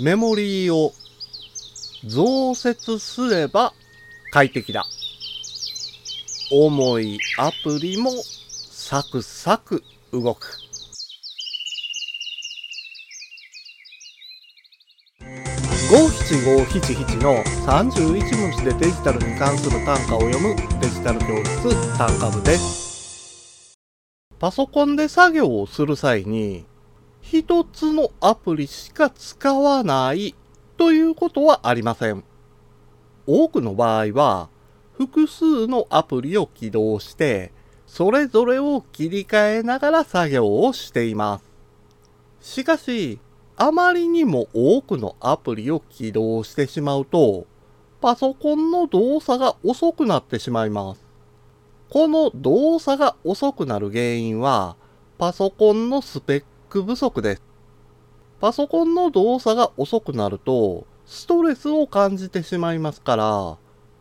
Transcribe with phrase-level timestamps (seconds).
[0.00, 0.92] メモリーを
[2.04, 3.72] 増設すれば
[4.32, 4.84] 快適だ。
[6.50, 8.10] 重いアプリも
[8.72, 10.58] サクサク動く。
[15.90, 23.78] 五七五七七の31文字でデジタルに関する単価を読むデジタル教室単価部です。
[24.40, 26.66] パソコンで作業をする際に
[27.26, 30.34] 一つのアプリしか使わない
[30.76, 32.22] ということはありません。
[33.26, 34.50] 多くの場合は
[34.92, 37.50] 複数のアプリを起動して
[37.86, 41.40] それぞれを切り替えながら作業をしていま
[42.42, 42.56] す。
[42.58, 43.18] しかし、
[43.56, 47.46] あまりにも多くのアプリを起動してしまうと、
[48.02, 51.00] パソコンの動作が遅くなってしまいます。
[51.88, 54.76] この動作が遅くなる原因は、
[55.16, 56.44] パソコンのスペッ
[56.82, 57.42] 不足です。
[58.40, 63.56] パソコンの動作が遅くなると、ストレスを感じてしまいますから、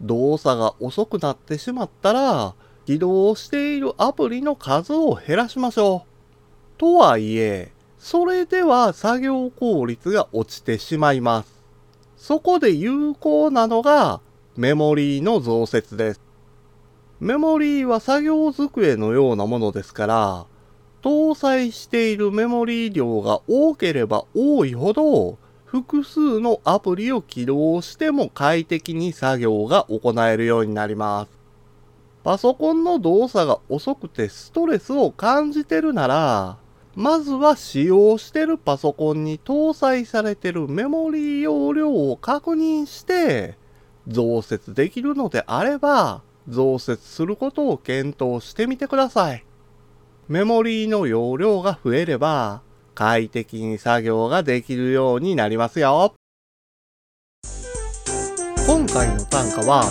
[0.00, 2.54] 動作が遅くなってしまったら、
[2.86, 6.78] 起動しているアプリの数を減らしましょう。
[6.78, 11.62] とはいえ、それでは作業効率が落ちてしまいます。
[12.16, 14.20] そこで有効なのが
[14.56, 16.20] メモリーの増設です。
[17.18, 20.46] メモリーは作業机のようなものですから、
[21.06, 31.30] 搭載しているメモリー量が多ければ多いほど、複数のアプリを起動しても快適に作業が行えるようになります。
[32.24, 36.56] パソコンの動作が遅くてストレスを感じてるなら、
[36.96, 43.54] まずは使用してるパソコンに搭載されてるメモリー容量を確認して、
[44.08, 49.44] 増設できるのであれば、増設することを検討してみてください。
[50.28, 52.62] メモリーの容量が増えれば、
[52.96, 56.14] 快適に作業ができるようになりますよ。
[58.66, 59.84] 今回の単価は、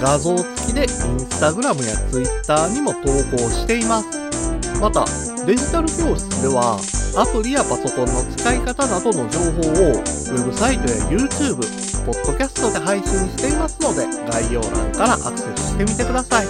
[0.00, 0.88] 画像付きでイン
[1.20, 3.00] スタグラムやツイッターにも投
[3.36, 4.18] 稿しています。
[4.80, 5.04] また、
[5.44, 6.80] デジタル教室では、
[7.14, 11.56] アプリやパソコンの使い方などの情報を、ウェブサイトや YouTube、
[12.06, 16.46] ポッドキャストで配信していますので、概要欄からアクセスしてみてください。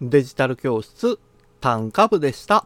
[0.00, 1.18] デジタル教室、
[1.66, 2.64] 単価部でした。